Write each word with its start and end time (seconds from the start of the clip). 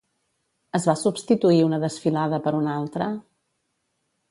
Es 0.79 0.87
va 0.91 0.95
substituir 1.01 1.61
una 1.67 1.79
desfilada 1.85 2.41
per 2.47 2.55
una 2.63 2.75
altra? 2.79 3.13